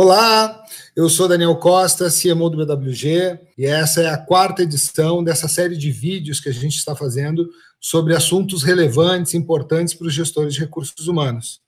[0.00, 0.62] Olá,
[0.94, 5.76] eu sou Daniel Costa, CMO do BWG, e essa é a quarta edição dessa série
[5.76, 10.60] de vídeos que a gente está fazendo sobre assuntos relevantes, importantes para os gestores de
[10.60, 11.60] recursos humanos.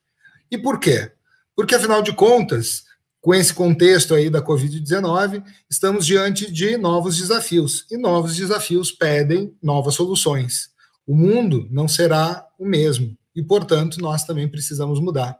[0.49, 1.11] E por quê?
[1.57, 2.85] Porque, afinal de contas,
[3.21, 9.53] com esse contexto aí da Covid-19, estamos diante de novos desafios, e novos desafios pedem
[9.61, 10.71] novas soluções.
[11.05, 15.37] O mundo não será o mesmo, e, portanto, nós também precisamos mudar.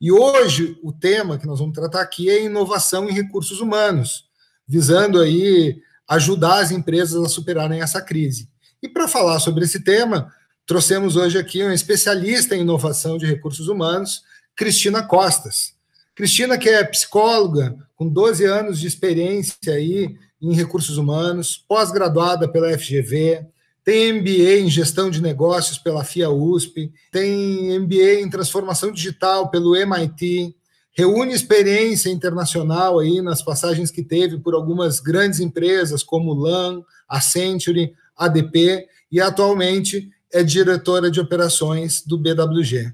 [0.00, 4.24] E hoje o tema que nós vamos tratar aqui é inovação em recursos humanos,
[4.66, 8.48] visando aí ajudar as empresas a superarem essa crise.
[8.82, 10.32] E para falar sobre esse tema,
[10.66, 14.22] trouxemos hoje aqui um especialista em inovação de recursos humanos,
[14.54, 15.74] Cristina Costas.
[16.14, 22.76] Cristina, que é psicóloga, com 12 anos de experiência aí em recursos humanos, pós-graduada pela
[22.78, 23.46] FGV,
[23.84, 29.76] tem MBA em gestão de negócios pela FIA USP, tem MBA em transformação digital pelo
[29.76, 30.56] MIT,
[30.96, 37.92] reúne experiência internacional aí nas passagens que teve por algumas grandes empresas como LAN, Accenture,
[38.16, 42.92] ADP e atualmente é diretora de operações do BWG.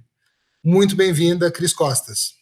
[0.63, 2.35] Muito bem-vinda, Cris Costas.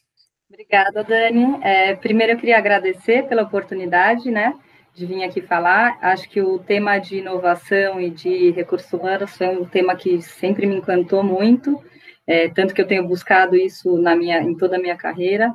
[0.49, 1.61] Obrigada, Dani.
[1.63, 4.55] É, primeiro eu queria agradecer pela oportunidade, né?
[4.99, 5.97] De vir aqui falar.
[6.03, 10.67] Acho que o tema de inovação e de recursos humanos foi um tema que sempre
[10.67, 11.81] me encantou muito,
[12.27, 15.55] é, tanto que eu tenho buscado isso na minha, em toda a minha carreira.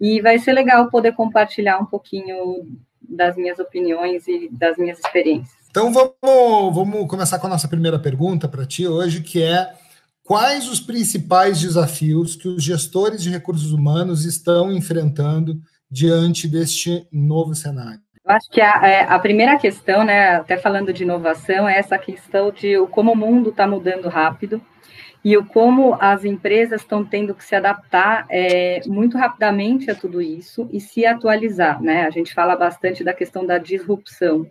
[0.00, 2.66] E vai ser legal poder compartilhar um pouquinho
[3.00, 5.62] das minhas opiniões e das minhas experiências.
[5.70, 9.72] Então vamos, vamos começar com a nossa primeira pergunta para ti hoje, que é
[10.22, 17.54] quais os principais desafios que os gestores de recursos humanos estão enfrentando diante deste novo
[17.54, 18.00] cenário?
[18.24, 21.98] Eu acho que a, é, a, primeira questão, né, até falando de inovação, é essa
[21.98, 24.62] questão de como o mundo está mudando rápido
[25.24, 30.22] e o como as empresas estão tendo que se adaptar é, muito rapidamente a tudo
[30.22, 32.06] isso e se atualizar, né?
[32.06, 34.46] A gente fala bastante da questão da disrupção,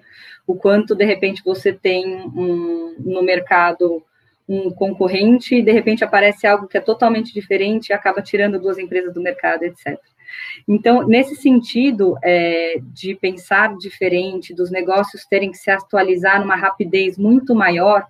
[0.46, 4.04] o quanto de repente você tem um, no mercado
[4.48, 8.78] um concorrente e de repente aparece algo que é totalmente diferente e acaba tirando duas
[8.78, 9.98] empresas do mercado, etc.
[10.68, 17.18] Então, nesse sentido é, de pensar diferente, dos negócios terem que se atualizar numa rapidez
[17.18, 18.08] muito maior,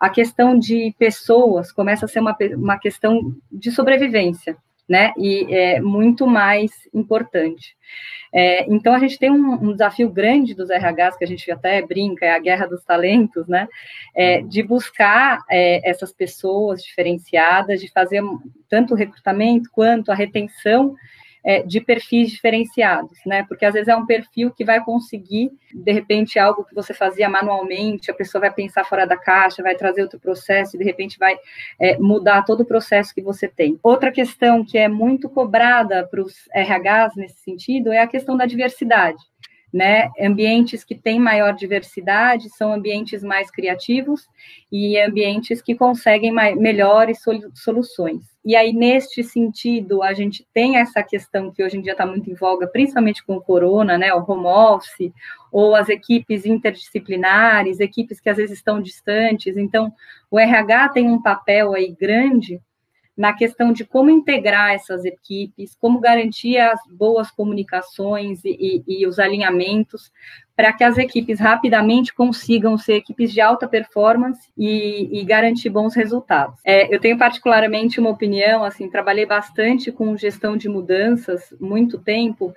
[0.00, 4.56] a questão de pessoas começa a ser uma, uma questão de sobrevivência,
[4.88, 5.12] né?
[5.18, 7.76] E é muito mais importante.
[8.32, 11.80] É, então, a gente tem um, um, desafio grande dos RHs, que a gente até
[11.82, 13.66] brinca, é a guerra dos talentos, né?
[14.14, 18.22] É, de buscar é, essas pessoas diferenciadas, de fazer
[18.68, 20.94] tanto o recrutamento quanto a retenção
[21.44, 23.44] é, de perfis diferenciados, né?
[23.44, 27.28] Porque às vezes é um perfil que vai conseguir, de repente, algo que você fazia
[27.28, 31.18] manualmente, a pessoa vai pensar fora da caixa, vai trazer outro processo e de repente
[31.18, 31.36] vai
[31.80, 33.78] é, mudar todo o processo que você tem.
[33.82, 38.46] Outra questão que é muito cobrada para os RHs nesse sentido é a questão da
[38.46, 39.18] diversidade
[39.72, 40.10] né?
[40.20, 44.26] Ambientes que têm maior diversidade são ambientes mais criativos
[44.72, 47.20] e ambientes que conseguem melhores
[47.54, 48.22] soluções.
[48.44, 52.30] E aí, neste sentido, a gente tem essa questão que hoje em dia está muito
[52.30, 54.12] em voga, principalmente com o corona, né?
[54.14, 55.12] O home office,
[55.52, 59.56] ou as equipes interdisciplinares, equipes que às vezes estão distantes.
[59.56, 59.92] Então,
[60.30, 62.60] o RH tem um papel aí grande
[63.18, 69.06] na questão de como integrar essas equipes, como garantir as boas comunicações e, e, e
[69.08, 70.12] os alinhamentos
[70.54, 75.96] para que as equipes rapidamente consigam ser equipes de alta performance e, e garantir bons
[75.96, 76.60] resultados.
[76.64, 82.54] É, eu tenho particularmente uma opinião, assim, trabalhei bastante com gestão de mudanças muito tempo,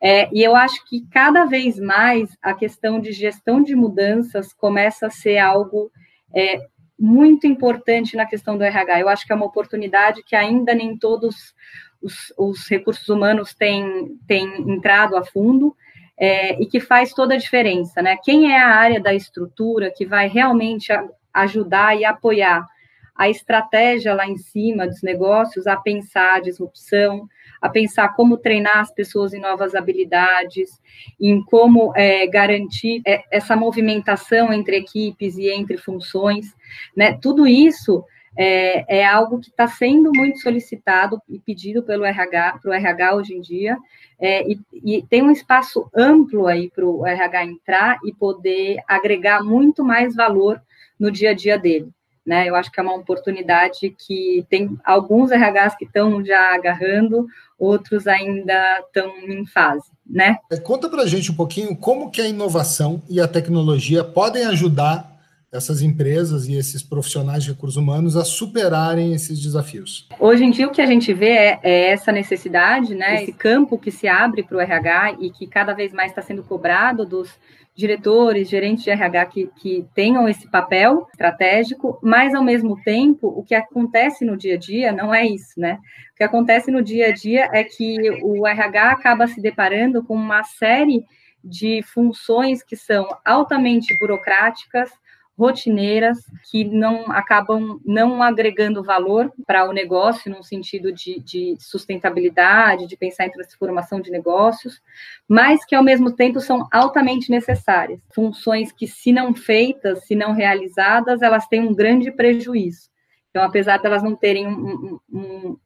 [0.00, 5.06] é, e eu acho que cada vez mais a questão de gestão de mudanças começa
[5.06, 5.90] a ser algo
[6.34, 6.60] é,
[6.98, 9.00] muito importante na questão do RH.
[9.00, 11.54] Eu acho que é uma oportunidade que ainda nem todos
[12.02, 15.76] os, os recursos humanos têm, têm entrado a fundo
[16.16, 18.16] é, e que faz toda a diferença, né?
[18.22, 20.92] Quem é a área da estrutura que vai realmente
[21.32, 22.66] ajudar e apoiar
[23.14, 27.28] a estratégia lá em cima dos negócios a pensar a disrupção,
[27.60, 30.80] a pensar como treinar as pessoas em novas habilidades,
[31.20, 36.54] em como é, garantir é, essa movimentação entre equipes e entre funções,
[36.96, 37.18] né?
[37.20, 38.04] Tudo isso
[38.36, 43.14] é, é algo que está sendo muito solicitado e pedido pelo RH, para o RH
[43.16, 43.76] hoje em dia,
[44.20, 49.42] é, e, e, tem um espaço amplo aí para o RH entrar e poder agregar
[49.42, 50.60] muito mais valor
[50.98, 51.88] no dia a dia dele.
[52.28, 52.46] Né?
[52.46, 57.26] Eu acho que é uma oportunidade que tem alguns RHs que estão já agarrando,
[57.58, 60.36] outros ainda estão em fase, né?
[60.52, 64.44] É, conta para a gente um pouquinho como que a inovação e a tecnologia podem
[64.44, 65.10] ajudar
[65.50, 70.06] essas empresas e esses profissionais de recursos humanos a superarem esses desafios?
[70.18, 73.78] Hoje em dia, o que a gente vê é, é essa necessidade, né, esse campo
[73.78, 77.30] que se abre para o RH e que cada vez mais está sendo cobrado dos
[77.74, 83.44] diretores, gerentes de RH que, que tenham esse papel estratégico, mas, ao mesmo tempo, o
[83.44, 85.78] que acontece no dia a dia não é isso, né?
[86.12, 90.14] O que acontece no dia a dia é que o RH acaba se deparando com
[90.14, 91.04] uma série
[91.42, 94.90] de funções que são altamente burocráticas,
[95.38, 96.18] rotineiras
[96.50, 102.96] que não acabam não agregando valor para o negócio no sentido de, de, sustentabilidade, de
[102.96, 104.82] pensar em transformação de negócios,
[105.28, 108.00] mas que ao mesmo tempo são altamente necessárias.
[108.12, 112.88] Funções que, se não feitas, se não realizadas, elas têm um grande prejuízo.
[113.30, 115.56] Então, apesar de elas não terem um, um,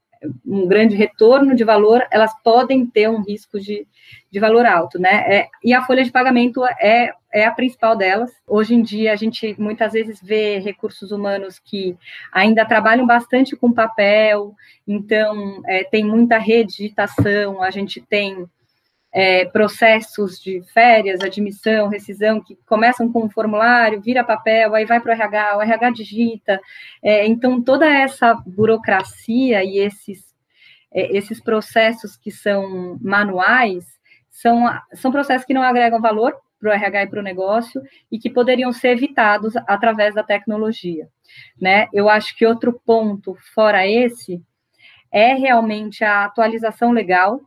[0.46, 3.86] um grande retorno de valor, elas podem ter um risco de,
[4.30, 5.24] de valor alto, né?
[5.26, 8.30] É, e a folha de pagamento é, é a principal delas.
[8.46, 11.96] Hoje em dia, a gente muitas vezes vê recursos humanos que
[12.32, 14.54] ainda trabalham bastante com papel,
[14.86, 18.46] então é, tem muita redigitação, a gente tem
[19.12, 25.00] é, processos de férias, admissão, rescisão, que começam com um formulário, vira papel, aí vai
[25.00, 26.60] para o RH, o RH digita.
[27.02, 30.34] É, então, toda essa burocracia e esses,
[30.90, 33.84] é, esses processos que são manuais
[34.30, 34.64] são,
[34.94, 38.30] são processos que não agregam valor para o RH e para o negócio e que
[38.30, 41.08] poderiam ser evitados através da tecnologia.
[41.60, 41.88] Né?
[41.92, 44.40] Eu acho que outro ponto, fora esse,
[45.10, 47.40] é realmente a atualização legal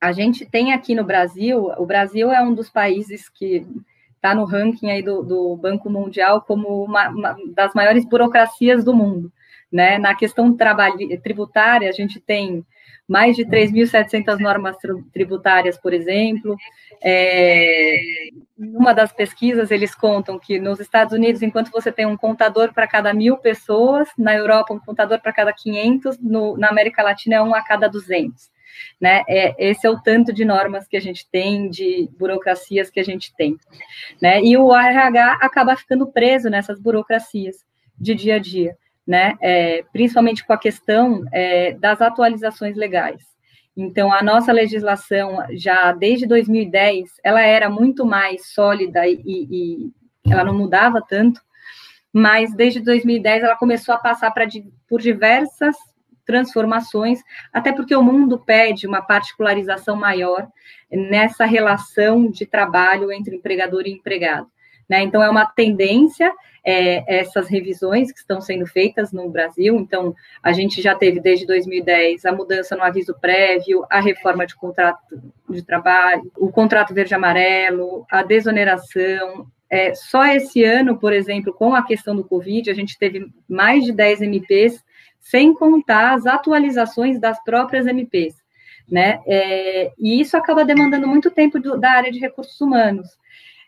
[0.00, 3.66] a gente tem aqui no Brasil, o Brasil é um dos países que
[4.14, 8.94] está no ranking aí do, do, Banco Mundial como uma, uma, das maiores burocracias do
[8.94, 9.32] mundo.
[9.72, 9.98] Né?
[9.98, 10.56] Na questão
[11.22, 12.64] tributária, a gente tem
[13.08, 14.76] mais de 3.700 normas
[15.12, 16.56] tributárias, por exemplo.
[17.02, 17.98] É,
[18.58, 22.86] uma das pesquisas, eles contam que nos Estados Unidos, enquanto você tem um contador para
[22.86, 27.42] cada mil pessoas, na Europa, um contador para cada 500, no, na América Latina, é
[27.42, 28.55] um a cada 200
[29.00, 29.22] né?
[29.28, 33.04] É, esse é o tanto de normas que a gente tem, de burocracias que a
[33.04, 33.56] gente tem,
[34.20, 34.42] né?
[34.42, 37.64] E o RH acaba ficando preso nessas burocracias
[37.98, 38.76] de dia a dia,
[39.06, 39.34] né?
[39.40, 43.22] É, principalmente com a questão é, das atualizações legais.
[43.76, 49.92] Então, a nossa legislação, já desde 2010, ela era muito mais sólida e, e
[50.32, 51.42] ela não mudava tanto,
[52.10, 54.46] mas desde 2010 ela começou a passar pra,
[54.88, 55.76] por diversas
[56.26, 57.20] transformações,
[57.52, 60.48] até porque o mundo pede uma particularização maior
[60.90, 64.48] nessa relação de trabalho entre empregador e empregado.
[64.88, 65.02] Né?
[65.02, 66.32] Então, é uma tendência
[66.64, 69.76] é, essas revisões que estão sendo feitas no Brasil.
[69.76, 74.56] Então, a gente já teve desde 2010 a mudança no aviso prévio, a reforma de
[74.56, 74.98] contrato
[75.48, 79.46] de trabalho, o contrato verde-amarelo, a desoneração.
[79.70, 83.84] É, só esse ano, por exemplo, com a questão do Covid, a gente teve mais
[83.84, 84.84] de 10 MPs
[85.28, 88.36] sem contar as atualizações das próprias MPs,
[88.88, 89.20] né?
[89.26, 93.08] É, e isso acaba demandando muito tempo do, da área de recursos humanos,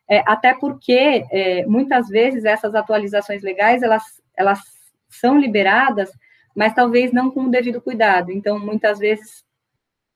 [0.09, 4.05] é, até porque é, muitas vezes essas atualizações legais elas,
[4.37, 4.61] elas
[5.09, 6.13] são liberadas,
[6.55, 8.31] mas talvez não com o devido cuidado.
[8.31, 9.45] Então, muitas vezes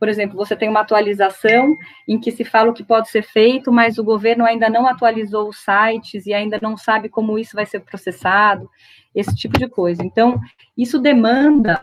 [0.02, 1.78] por exemplo, você tem uma atualização
[2.08, 5.48] em que se fala o que pode ser feito, mas o governo ainda não atualizou
[5.48, 8.68] os sites e ainda não sabe como isso vai ser processado
[9.14, 10.02] esse tipo de coisa.
[10.02, 10.40] Então,
[10.76, 11.80] isso demanda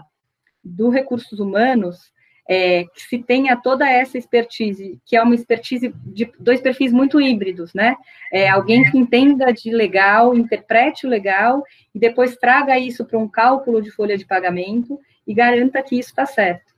[0.61, 2.11] do recursos humanos
[2.45, 7.21] é, que se tenha toda essa expertise, que é uma expertise de dois perfis muito
[7.21, 7.95] híbridos, né?
[8.33, 11.63] É, alguém que entenda de legal, interprete o legal
[11.95, 16.09] e depois traga isso para um cálculo de folha de pagamento e garanta que isso
[16.09, 16.68] está certo.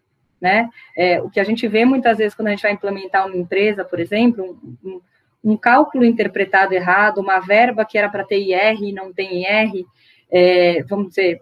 [0.41, 0.67] Né?
[0.97, 3.85] É, o que a gente vê muitas vezes quando a gente vai implementar uma empresa,
[3.85, 5.01] por exemplo, um, um,
[5.43, 9.85] um cálculo interpretado errado, uma verba que era para ter IR e não tem IR,
[10.31, 11.41] é, vamos dizer,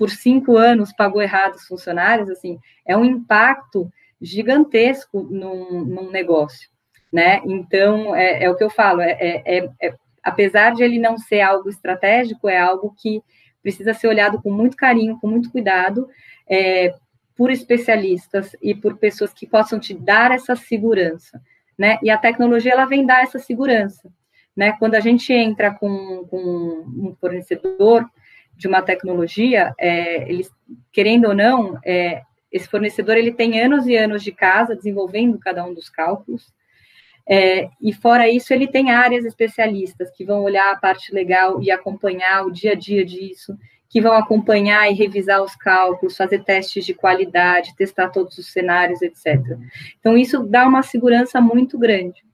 [0.00, 6.70] por cinco anos pagou errado os funcionários, assim, é um impacto gigantesco num, num negócio,
[7.12, 7.42] né?
[7.44, 11.18] Então, é, é, o que eu falo, é, é, é, é, apesar de ele não
[11.18, 13.22] ser algo estratégico, é algo que
[13.62, 16.08] precisa ser olhado com muito carinho, com muito cuidado,
[17.40, 21.40] por especialistas e por pessoas que possam te dar essa segurança,
[21.78, 21.98] né?
[22.02, 24.12] E a tecnologia, ela vem dar essa segurança,
[24.54, 24.72] né?
[24.78, 28.04] Quando a gente entra com, com um fornecedor,
[28.54, 30.50] de uma tecnologia, é, eles,
[30.92, 32.20] querendo ou não, é,
[32.52, 36.52] esse fornecedor ele tem anos e anos de casa desenvolvendo cada um dos cálculos,
[37.26, 41.70] é, e fora isso, ele tem áreas especialistas que vão olhar a parte legal e
[41.70, 43.56] acompanhar o dia a dia disso,
[43.90, 49.02] que vão acompanhar e revisar os cálculos, fazer testes de qualidade, testar todos os cenários,
[49.02, 49.58] etc.
[49.98, 52.24] Então, isso dá uma segurança muito grande,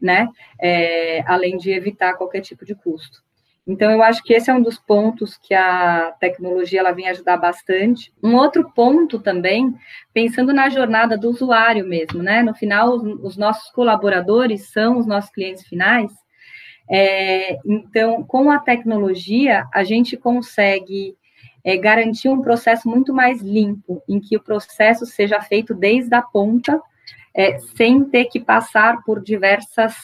[0.00, 0.28] né?
[0.60, 3.26] É, além de evitar qualquer tipo de custo.
[3.66, 7.36] Então, eu acho que esse é um dos pontos que a tecnologia ela vem ajudar
[7.38, 8.12] bastante.
[8.22, 9.74] Um outro ponto também,
[10.12, 12.42] pensando na jornada do usuário mesmo, né?
[12.42, 16.10] No final, os, nossos colaboradores são os nossos clientes finais.
[16.90, 21.16] É, então, com a tecnologia, a gente consegue
[21.62, 26.22] é, garantir um processo muito mais limpo, em que o processo seja feito desde a
[26.22, 26.80] ponta,
[27.34, 29.94] é, sem ter que passar por diversas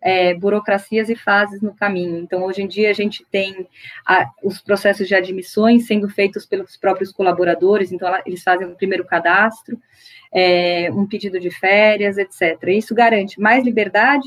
[0.00, 2.18] é, burocracias e fases no caminho.
[2.18, 3.68] Então, hoje em dia, a gente tem
[4.04, 9.04] a, os processos de admissões sendo feitos pelos próprios colaboradores, então, eles fazem o primeiro
[9.04, 9.78] cadastro,
[10.34, 12.58] é, um pedido de férias, etc.
[12.68, 14.26] Isso garante mais liberdade,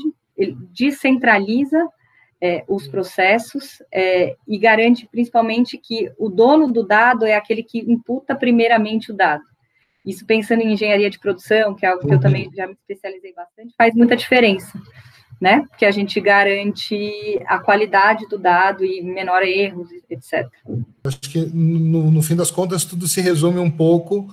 [0.72, 1.86] descentraliza
[2.46, 7.78] é, os processos é, e garante principalmente que o dono do dado é aquele que
[7.78, 9.44] imputa primeiramente o dado.
[10.04, 13.32] Isso pensando em engenharia de produção, que é algo que eu também já me especializei
[13.34, 14.78] bastante, faz muita diferença
[15.40, 15.64] né?
[15.68, 20.48] Porque a gente garante a qualidade do dado e menor erros, etc.
[21.04, 24.28] Acho que no, no, fim das contas tudo se resume um pouco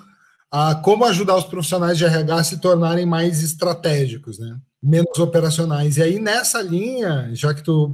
[0.50, 4.58] a como ajudar os profissionais de RH a se tornarem mais estratégicos, né?
[4.84, 5.98] Menos operacionais.
[5.98, 7.94] E aí nessa linha, já que tu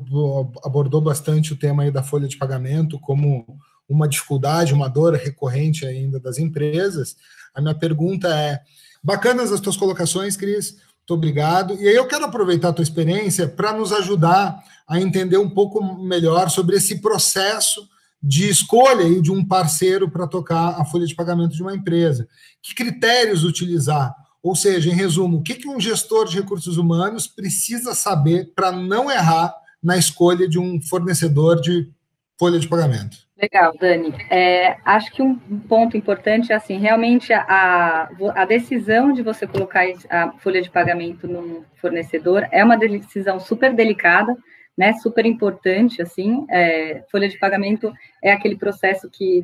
[0.63, 3.45] abordou bastante o tema aí da folha de pagamento como
[3.87, 7.15] uma dificuldade, uma dor recorrente ainda das empresas,
[7.53, 8.59] a minha pergunta é:
[9.03, 10.77] bacanas as tuas colocações, Cris
[11.09, 11.73] muito obrigado.
[11.73, 15.83] E aí eu quero aproveitar a tua experiência para nos ajudar a entender um pouco
[16.03, 17.87] melhor sobre esse processo
[18.21, 22.27] de escolha de um parceiro para tocar a folha de pagamento de uma empresa.
[22.61, 24.13] Que critérios utilizar?
[24.41, 28.71] Ou seja, em resumo, o que, que um gestor de recursos humanos precisa saber para
[28.71, 29.53] não errar
[29.83, 31.89] na escolha de um fornecedor de
[32.37, 33.17] folha de pagamento?
[33.41, 34.13] Legal, Dani.
[34.29, 39.85] É, acho que um ponto importante é assim, realmente a, a decisão de você colocar
[40.09, 44.35] a folha de pagamento no fornecedor é uma decisão super delicada,
[44.77, 44.93] né?
[44.93, 46.45] Super importante, assim.
[46.49, 49.43] É, folha de pagamento é aquele processo que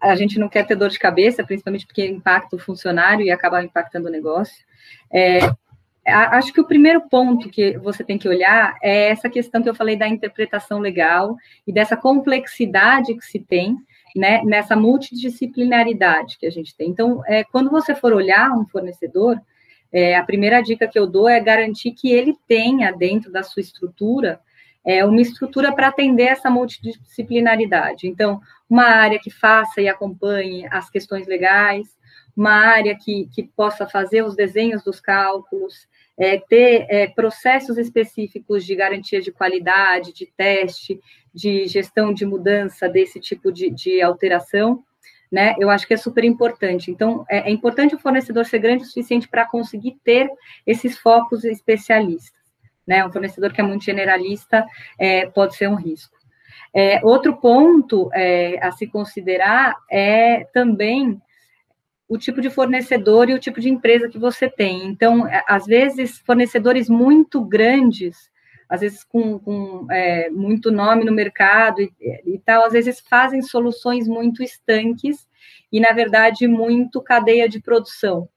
[0.00, 3.62] a gente não quer ter dor de cabeça, principalmente porque impacta o funcionário e acaba
[3.62, 4.64] impactando o negócio.
[5.12, 5.40] É,
[6.06, 9.74] acho que o primeiro ponto que você tem que olhar é essa questão que eu
[9.74, 13.76] falei da interpretação legal e dessa complexidade que se tem
[14.16, 16.88] né, nessa multidisciplinaridade que a gente tem.
[16.88, 19.40] Então, é, quando você for olhar um fornecedor,
[19.92, 23.60] é, a primeira dica que eu dou é garantir que ele tenha dentro da sua
[23.60, 24.40] estrutura
[24.84, 28.08] é, uma estrutura para atender essa multidisciplinaridade.
[28.08, 31.96] Então, uma área que faça e acompanhe as questões legais,
[32.36, 38.64] uma área que, que possa fazer os desenhos dos cálculos, é, ter é, processos específicos
[38.64, 41.00] de garantia de qualidade, de teste,
[41.32, 44.84] de gestão de mudança desse tipo de, de alteração,
[45.30, 45.54] né?
[45.58, 46.90] Eu acho que é super importante.
[46.90, 50.28] Então, é, é importante o fornecedor ser grande o suficiente para conseguir ter
[50.66, 52.42] esses focos especialistas,
[52.86, 53.04] né?
[53.04, 54.66] Um fornecedor que é muito generalista
[54.98, 56.17] é, pode ser um risco.
[56.74, 61.20] É, outro ponto é, a se considerar é também
[62.08, 64.86] o tipo de fornecedor e o tipo de empresa que você tem.
[64.86, 68.30] Então, é, às vezes, fornecedores muito grandes,
[68.68, 71.92] às vezes com, com é, muito nome no mercado e,
[72.24, 75.26] e, tal, às vezes fazem soluções muito estanques
[75.70, 78.28] e, na verdade, muito cadeia de produção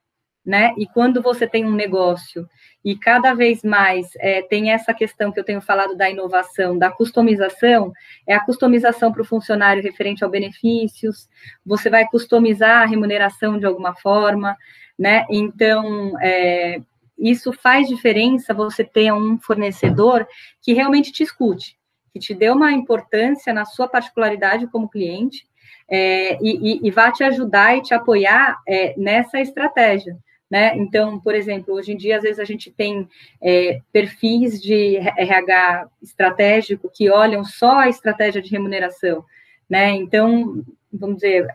[0.46, 0.74] né?
[0.78, 2.48] E quando você tem um negócio
[2.84, 6.90] e cada vez mais é, tem essa questão que eu tenho falado da inovação, da
[6.90, 7.94] customização,
[8.28, 11.30] é a customização para o funcionário referente ao benefícios,
[11.64, 14.58] você vai customizar a remuneração de alguma forma,
[14.98, 15.26] né?
[15.30, 16.82] Então, é,
[17.18, 20.28] isso faz diferença você ter um fornecedor
[20.60, 21.78] que realmente te escute,
[22.12, 25.46] que te dê uma importância na sua particularidade como cliente
[25.88, 30.18] é, e, e, e vá te ajudar e te apoiar é, nessa estratégia.
[30.52, 30.76] Né?
[30.76, 33.08] Então, por exemplo, hoje em dia, às vezes a gente tem
[33.42, 39.24] é, perfis de RH estratégico que olham só a estratégia de remuneração,
[39.70, 39.92] né?
[39.92, 41.48] Então, vamos dizer,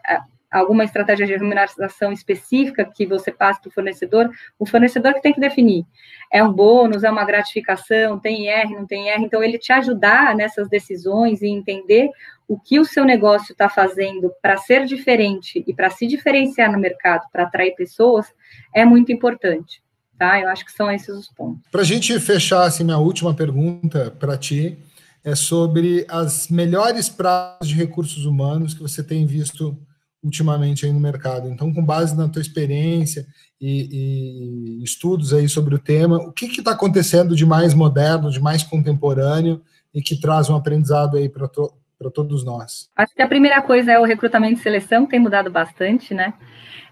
[0.51, 5.35] alguma estratégia de remuneração específica que você passa para o fornecedor, o fornecedor que tem
[5.35, 5.85] que definir.
[6.33, 10.35] É um bônus, é uma gratificação, tem IR, não tem IR, então ele te ajudar
[10.35, 12.09] nessas decisões e entender
[12.49, 16.79] o que o seu negócio está fazendo para ser diferente e para se diferenciar no
[16.79, 18.27] mercado, para atrair pessoas,
[18.75, 19.83] é muito importante.
[20.19, 20.41] Tá?
[20.41, 21.69] Eu acho que são esses os pontos.
[21.71, 24.79] Para a gente fechar, assim, minha última pergunta para ti
[25.23, 29.77] é sobre as melhores práticas de recursos humanos que você tem visto
[30.23, 31.49] ultimamente aí no mercado.
[31.49, 33.27] Então, com base na tua experiência
[33.61, 38.41] e, e estudos aí sobre o tema, o que está acontecendo de mais moderno, de
[38.41, 39.61] mais contemporâneo
[39.93, 41.49] e que traz um aprendizado aí para
[42.01, 42.91] to, todos nós?
[42.97, 46.35] Acho que a primeira coisa é o recrutamento e seleção, tem mudado bastante, né?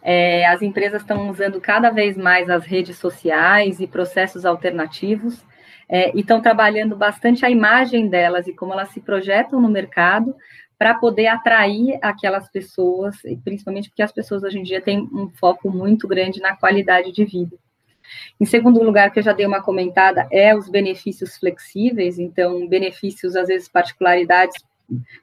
[0.03, 5.43] É, as empresas estão usando cada vez mais as redes sociais e processos alternativos
[5.89, 10.35] é, e estão trabalhando bastante a imagem delas e como elas se projetam no mercado
[10.79, 15.31] para poder atrair aquelas pessoas, e principalmente porque as pessoas hoje em dia têm um
[15.31, 17.57] foco muito grande na qualidade de vida.
[18.39, 23.37] Em segundo lugar, que eu já dei uma comentada, é os benefícios flexíveis, então, benefícios,
[23.37, 24.63] às vezes, particularidades,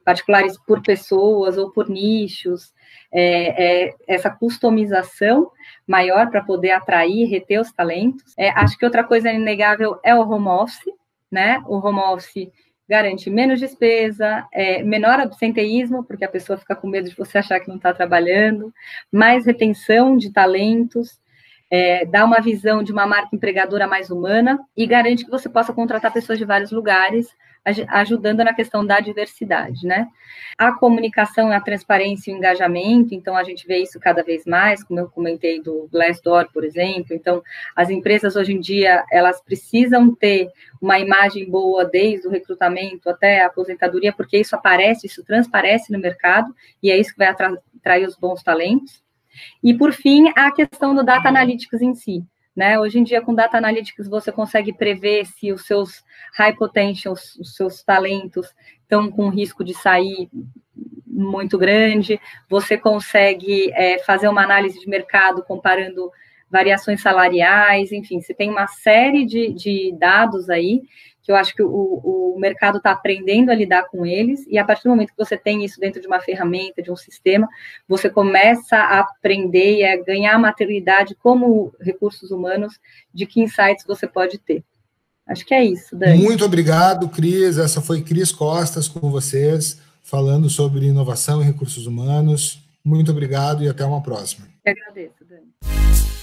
[0.04, 2.74] particulares por pessoas ou por nichos,
[3.12, 5.52] é, é, essa customização
[5.86, 8.34] maior para poder atrair e reter os talentos.
[8.38, 10.94] É, acho que outra coisa inegável é o home office,
[11.32, 11.62] né?
[11.68, 12.50] O home office
[12.88, 17.60] garante menos despesa, é, menor absenteísmo, porque a pessoa fica com medo de você achar
[17.60, 18.74] que não está trabalhando,
[19.10, 21.22] mais retenção de talentos,
[21.72, 25.72] é, dá uma visão de uma marca empregadora mais humana e garante que você possa
[25.72, 27.30] contratar pessoas de vários lugares,
[27.64, 30.08] ajudando na questão da diversidade, né?
[30.58, 34.84] A comunicação, a transparência e o engajamento, então a gente vê isso cada vez mais,
[34.84, 37.14] como eu comentei do Glassdoor, por exemplo.
[37.14, 37.44] Então,
[37.76, 40.50] as empresas hoje em dia, elas precisam ter
[40.82, 46.00] uma imagem boa desde o recrutamento até a aposentadoria, porque isso aparece, isso transparece no
[46.00, 49.04] mercado e é isso que vai atrair os bons talentos.
[49.64, 52.24] E, por fim, a questão do data analytics em si.
[52.56, 52.80] Né?
[52.80, 56.04] Hoje em dia, com data analytics, você consegue prever se os seus
[56.36, 60.30] high potentials, os seus talentos, estão com risco de sair
[61.08, 62.20] muito grande.
[62.50, 66.12] Você consegue é, fazer uma análise de mercado comparando
[66.50, 70.82] variações salariais, enfim, você tem uma série de, de dados aí
[71.24, 71.70] que eu acho que o,
[72.34, 75.38] o mercado está aprendendo a lidar com eles, e a partir do momento que você
[75.38, 77.48] tem isso dentro de uma ferramenta, de um sistema,
[77.88, 82.80] você começa a aprender e a ganhar maturidade como recursos humanos
[83.14, 84.64] de que insights você pode ter.
[85.28, 86.22] Acho que é isso, Dani.
[86.22, 87.58] Muito obrigado, Cris.
[87.58, 92.60] Essa foi Cris Costas com vocês, falando sobre inovação e recursos humanos.
[92.84, 94.48] Muito obrigado e até uma próxima.
[94.66, 96.21] Eu agradeço, Dani.